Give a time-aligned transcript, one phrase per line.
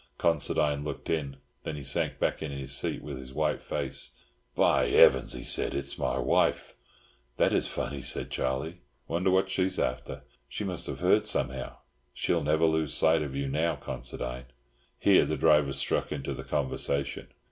[0.17, 1.35] Considine looked in.
[1.61, 4.09] Then he sank back in his seat, with a white face.
[4.55, 6.73] "By Heavens!" he said, "it's my wife."
[7.37, 8.81] "This is funny," said Charlie.
[9.07, 10.23] "Wonder what she's after.
[10.49, 11.73] She must have heard, somehow.
[12.15, 14.45] She'll never lose sight of you, now, Considine."
[14.97, 17.27] Here the driver struck into the conversation.